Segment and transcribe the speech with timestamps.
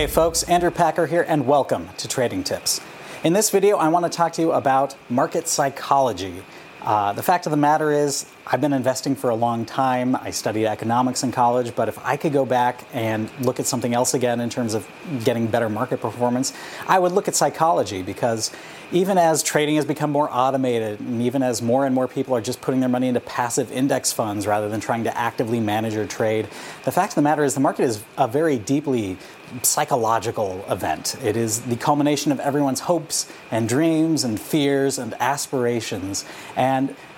[0.00, 2.80] Hey folks, Andrew Packer here, and welcome to Trading Tips.
[3.22, 6.42] In this video, I want to talk to you about market psychology.
[6.82, 10.16] Uh, the fact of the matter is, I've been investing for a long time.
[10.16, 13.92] I studied economics in college, but if I could go back and look at something
[13.94, 14.88] else again in terms of
[15.24, 16.52] getting better market performance,
[16.88, 18.50] I would look at psychology because
[18.92, 22.40] even as trading has become more automated, and even as more and more people are
[22.40, 26.06] just putting their money into passive index funds rather than trying to actively manage or
[26.06, 26.48] trade,
[26.84, 29.16] the fact of the matter is the market is a very deeply
[29.62, 31.16] psychological event.
[31.22, 36.24] It is the culmination of everyone's hopes and dreams and fears and aspirations.
[36.56, 36.69] And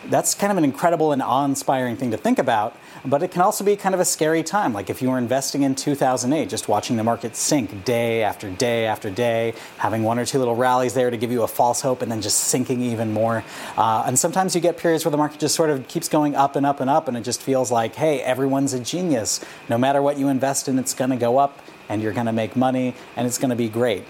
[0.08, 2.76] that's kind of an incredible and awe inspiring thing to think about.
[3.04, 4.72] But it can also be kind of a scary time.
[4.72, 8.86] Like if you were investing in 2008, just watching the market sink day after day
[8.86, 12.02] after day, having one or two little rallies there to give you a false hope,
[12.02, 13.44] and then just sinking even more.
[13.76, 16.54] Uh, and sometimes you get periods where the market just sort of keeps going up
[16.54, 19.44] and up and up, and it just feels like, hey, everyone's a genius.
[19.68, 22.32] No matter what you invest in, it's going to go up, and you're going to
[22.32, 24.04] make money, and it's going to be great.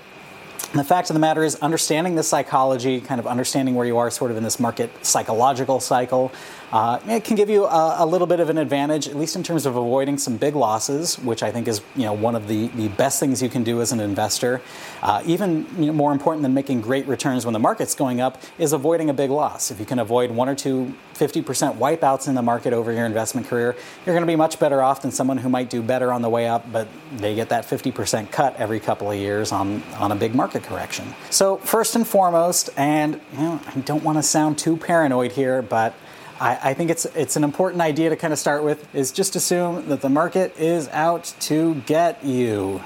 [0.72, 4.10] The fact of the matter is, understanding the psychology, kind of understanding where you are
[4.10, 6.32] sort of in this market psychological cycle,
[6.72, 9.42] uh, it can give you a, a, little bit of an advantage, at least in
[9.42, 12.68] terms of avoiding some big losses, which I think is you know one of the,
[12.68, 14.62] the best things you can do as an investor.
[15.02, 18.42] Uh, even you know, more important than making great returns when the market's going up
[18.58, 19.70] is avoiding a big loss.
[19.70, 23.46] If you can avoid one or two 50% wipeouts in the market over your investment
[23.46, 26.22] career, you're going to be much better off than someone who might do better on
[26.22, 30.10] the way up, but they get that 50% cut every couple of years on, on
[30.10, 31.14] a big market correction.
[31.30, 35.62] So, first and foremost, and you know, I don't want to sound too paranoid here,
[35.62, 35.94] but
[36.40, 39.36] I, I think it's it's an important idea to kind of start with is just
[39.36, 42.82] assume that the market is out to get you.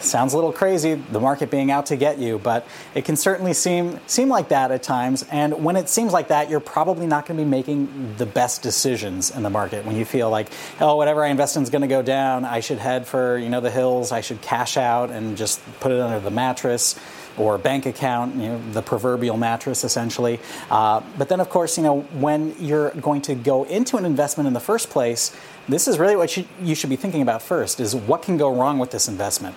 [0.00, 3.52] Sounds a little crazy, the market being out to get you, but it can certainly
[3.52, 5.26] seem seem like that at times.
[5.30, 8.62] And when it seems like that, you're probably not going to be making the best
[8.62, 9.84] decisions in the market.
[9.84, 10.48] When you feel like,
[10.80, 13.50] oh, whatever I invest in is going to go down, I should head for you
[13.50, 14.10] know the hills.
[14.10, 16.98] I should cash out and just put it under the mattress
[17.36, 20.40] or bank account, you know, the proverbial mattress essentially.
[20.70, 24.46] Uh, but then, of course, you know, when you're going to go into an investment
[24.46, 25.36] in the first place,
[25.68, 28.54] this is really what you, you should be thinking about first: is what can go
[28.54, 29.54] wrong with this investment.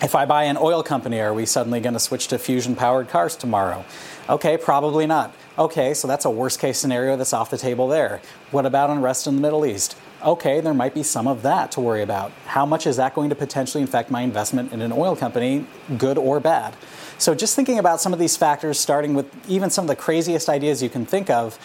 [0.00, 3.08] If I buy an oil company, are we suddenly going to switch to fusion powered
[3.08, 3.84] cars tomorrow?
[4.28, 5.34] Okay, probably not.
[5.58, 8.20] Okay, so that's a worst case scenario that's off the table there.
[8.52, 9.96] What about unrest in the Middle East?
[10.24, 12.30] Okay, there might be some of that to worry about.
[12.46, 15.66] How much is that going to potentially affect my investment in an oil company,
[15.96, 16.76] good or bad?
[17.18, 20.48] So, just thinking about some of these factors, starting with even some of the craziest
[20.48, 21.58] ideas you can think of,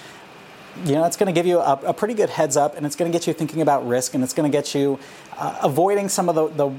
[0.85, 2.95] you know, it's going to give you a, a, pretty good heads up and it's
[2.95, 4.99] going to get you thinking about risk and it's going to get you
[5.37, 6.71] uh, avoiding some of the, the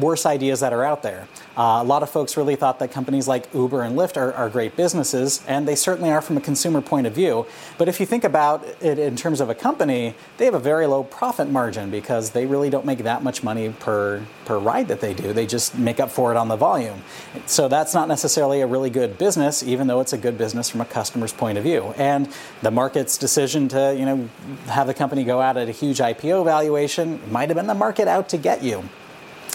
[0.00, 1.28] worst ideas that are out there.
[1.56, 4.48] Uh, a lot of folks really thought that companies like Uber and Lyft are, are,
[4.48, 7.46] great businesses, and they certainly are from a consumer point of view.
[7.76, 10.86] But if you think about it in terms of a company, they have a very
[10.86, 15.00] low profit margin because they really don't make that much money per, per ride that
[15.00, 15.32] they do.
[15.32, 17.02] They just make up for it on the volume.
[17.46, 20.80] So that's not necessarily a really good business, even though it's a good business from
[20.80, 21.94] a customer's point of view.
[21.98, 22.28] And
[22.62, 24.28] the market's decision to you know
[24.66, 28.08] have the company go out at a huge IPO valuation might have been the market
[28.08, 28.88] out to get you.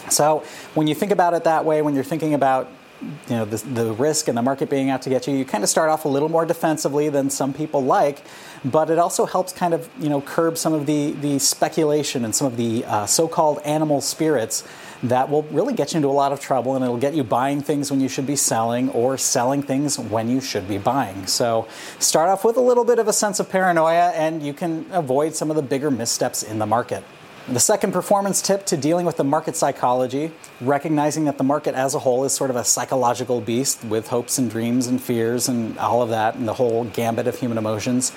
[0.09, 0.43] So
[0.73, 2.69] when you think about it that way, when you're thinking about
[3.01, 5.63] you know the, the risk and the market being out to get you, you kind
[5.63, 8.23] of start off a little more defensively than some people like,
[8.65, 12.33] but it also helps kind of you know curb some of the the speculation and
[12.35, 14.67] some of the uh, so-called animal spirits
[15.03, 17.61] that will really get you into a lot of trouble and it'll get you buying
[17.61, 21.27] things when you should be selling or selling things when you should be buying.
[21.27, 21.67] So
[21.99, 25.35] start off with a little bit of a sense of paranoia and you can avoid
[25.35, 27.03] some of the bigger missteps in the market.
[27.49, 31.95] The second performance tip to dealing with the market psychology, recognizing that the market as
[31.95, 35.77] a whole is sort of a psychological beast with hopes and dreams and fears and
[35.77, 38.11] all of that and the whole gambit of human emotions.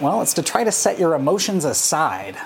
[0.00, 2.38] Well, it's to try to set your emotions aside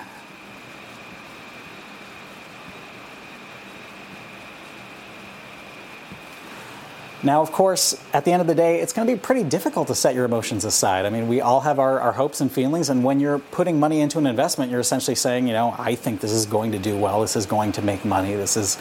[7.23, 9.87] Now, of course, at the end of the day, it's going to be pretty difficult
[9.89, 11.05] to set your emotions aside.
[11.05, 14.01] I mean, we all have our, our hopes and feelings, and when you're putting money
[14.01, 16.97] into an investment, you're essentially saying, you know, I think this is going to do
[16.97, 18.79] well, this is going to make money, this is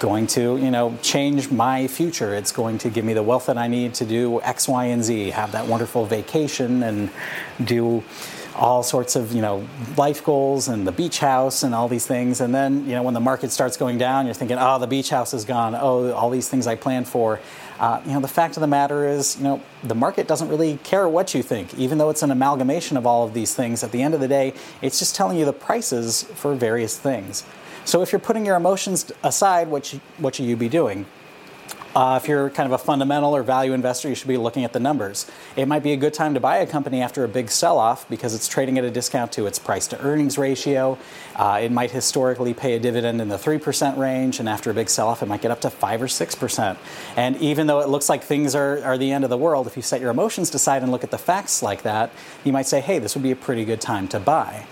[0.00, 2.34] going to, you know, change my future.
[2.34, 5.04] It's going to give me the wealth that I need to do X, Y, and
[5.04, 7.10] Z, have that wonderful vacation and
[7.64, 8.02] do
[8.58, 9.66] all sorts of you know
[9.96, 13.14] life goals and the beach house and all these things and then you know when
[13.14, 16.28] the market starts going down you're thinking oh the beach house is gone oh all
[16.28, 17.38] these things i planned for
[17.78, 20.78] uh, you know, the fact of the matter is, you know, the market doesn't really
[20.82, 23.84] care what you think, even though it's an amalgamation of all of these things.
[23.84, 24.52] At the end of the day,
[24.82, 27.44] it's just telling you the prices for various things.
[27.84, 31.06] So if you're putting your emotions aside, what, you, what should you be doing?
[31.98, 34.72] Uh, if you're kind of a fundamental or value investor, you should be looking at
[34.72, 35.26] the numbers.
[35.56, 38.08] It might be a good time to buy a company after a big sell off
[38.08, 40.96] because it's trading at a discount to its price to earnings ratio.
[41.34, 44.88] Uh, it might historically pay a dividend in the 3% range, and after a big
[44.88, 46.76] sell off, it might get up to 5 or 6%.
[47.16, 49.74] And even though it looks like things are, are the end of the world, if
[49.74, 52.12] you set your emotions aside and look at the facts like that,
[52.44, 54.68] you might say, hey, this would be a pretty good time to buy.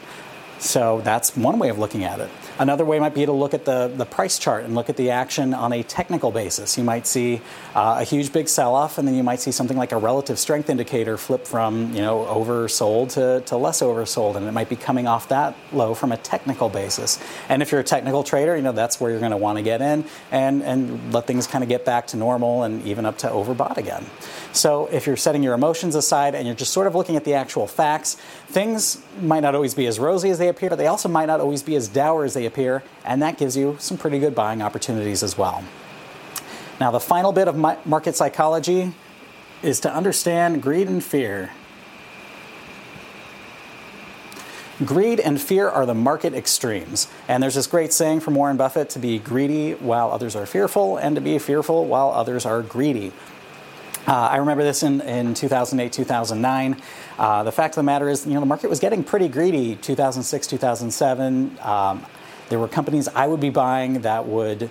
[0.58, 2.30] So that's one way of looking at it.
[2.58, 5.10] Another way might be to look at the, the price chart and look at the
[5.10, 6.78] action on a technical basis.
[6.78, 7.42] You might see
[7.74, 10.38] uh, a huge big sell off, and then you might see something like a relative
[10.38, 14.76] strength indicator flip from you know oversold to, to less oversold, and it might be
[14.76, 17.18] coming off that low from a technical basis.
[17.50, 19.62] And if you're a technical trader, you know that's where you're going to want to
[19.62, 23.18] get in and, and let things kind of get back to normal and even up
[23.18, 24.06] to overbought again.
[24.52, 27.34] So if you're setting your emotions aside and you're just sort of looking at the
[27.34, 28.14] actual facts,
[28.48, 31.40] things might not always be as rosy as they appear, but they also might not
[31.40, 34.62] always be as dour as they appear, and that gives you some pretty good buying
[34.62, 35.64] opportunities as well.
[36.80, 38.92] Now, the final bit of market psychology
[39.62, 41.50] is to understand greed and fear.
[44.84, 47.08] Greed and fear are the market extremes.
[47.28, 50.98] And there's this great saying from Warren Buffett to be greedy while others are fearful,
[50.98, 53.12] and to be fearful while others are greedy.
[54.06, 56.80] Uh, I remember this in, in 2008, 2009.
[57.18, 59.74] Uh, the fact of the matter is, you know, the market was getting pretty greedy
[59.74, 61.58] 2006, 2007.
[61.60, 62.06] Um,
[62.48, 64.70] there were companies I would be buying that would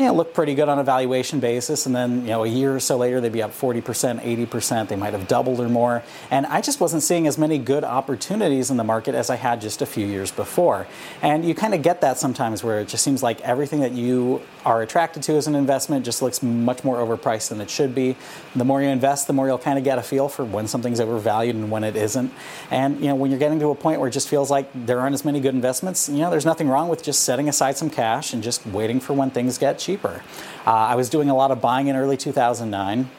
[0.00, 1.84] you know, look pretty good on a valuation basis.
[1.84, 4.88] And then, you know, a year or so later, they'd be up 40%, 80%.
[4.88, 6.02] They might have doubled or more.
[6.30, 9.60] And I just wasn't seeing as many good opportunities in the market as I had
[9.60, 10.86] just a few years before.
[11.20, 14.40] And you kind of get that sometimes where it just seems like everything that you
[14.64, 18.16] are attracted to as an investment just looks much more overpriced than it should be.
[18.56, 21.00] The more you invest, the more you'll kind of get a feel for when something's
[21.00, 22.32] overvalued and when it isn't.
[22.70, 25.00] And, you know, when you're getting to a point where it just feels like there
[25.00, 27.90] aren't as many good investments, you know, there's nothing wrong with just setting aside some
[27.90, 30.22] cash and just waiting for when things get cheaper.
[30.66, 33.10] Uh, I was doing a lot of buying in early 2009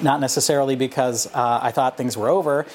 [0.00, 2.66] not necessarily because uh, I thought things were over.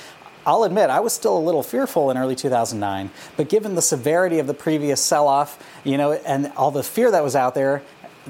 [0.45, 4.39] I'll admit I was still a little fearful in early 2009, but given the severity
[4.39, 7.83] of the previous sell-off, you know, and all the fear that was out there,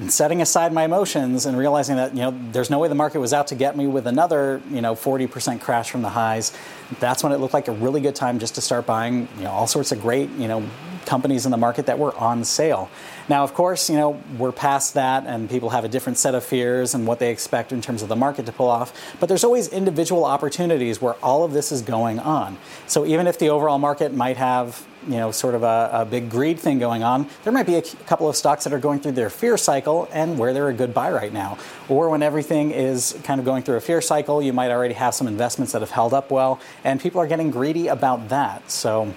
[0.07, 3.33] setting aside my emotions and realizing that you know there's no way the market was
[3.33, 6.55] out to get me with another you know 40% crash from the highs
[6.99, 9.51] that's when it looked like a really good time just to start buying you know
[9.51, 10.63] all sorts of great you know
[11.05, 12.89] companies in the market that were on sale.
[13.29, 16.44] Now of course you know we're past that and people have a different set of
[16.44, 19.44] fears and what they expect in terms of the market to pull off but there's
[19.44, 22.57] always individual opportunities where all of this is going on.
[22.88, 26.30] So even if the overall market might have you know, sort of a, a, big
[26.30, 29.13] greed thing going on, there might be a couple of stocks that are going through
[29.13, 31.57] their fear cycle and where they're a good buy right now.
[31.89, 35.13] Or when everything is kind of going through a fear cycle, you might already have
[35.13, 38.69] some investments that have held up well, and people are getting greedy about that.
[38.69, 39.13] So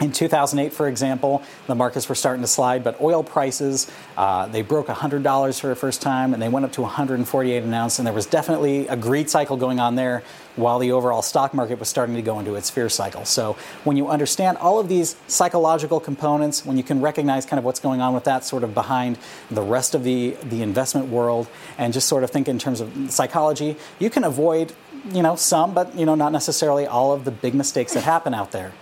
[0.00, 4.62] in 2008, for example, the markets were starting to slide, but oil prices, uh, they
[4.62, 7.98] broke $100 for the first time and they went up to 148 an ounce.
[7.98, 10.22] And there was definitely a greed cycle going on there
[10.56, 13.26] while the overall stock market was starting to go into its fear cycle.
[13.26, 17.64] So when you understand all of these psychological components, when you can recognize kind of
[17.64, 19.18] what's going on with that sort of behind
[19.50, 21.46] the rest of the, the investment world
[21.76, 24.72] and just sort of think in terms of psychology, you can avoid,
[25.12, 28.32] you know, some, but, you know, not necessarily all of the big mistakes that happen
[28.32, 28.72] out there.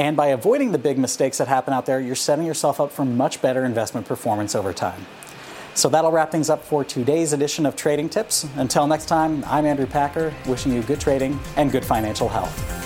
[0.00, 3.04] And by avoiding the big mistakes that happen out there, you're setting yourself up for
[3.04, 5.04] much better investment performance over time.
[5.74, 8.46] So that'll wrap things up for today's edition of Trading Tips.
[8.56, 12.79] Until next time, I'm Andrew Packer, wishing you good trading and good financial health.